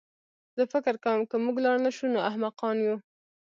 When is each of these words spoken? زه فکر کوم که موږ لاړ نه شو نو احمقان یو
زه 0.55 0.63
فکر 0.73 0.95
کوم 1.03 1.19
که 1.29 1.35
موږ 1.45 1.55
لاړ 1.65 1.77
نه 1.85 1.91
شو 1.95 2.05
نو 2.13 2.19
احمقان 2.29 2.77
یو 2.87 2.97